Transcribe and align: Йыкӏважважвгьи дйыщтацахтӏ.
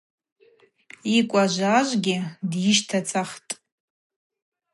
Йыкӏважважвгьи 1.13 2.17
дйыщтацахтӏ. 2.51 3.49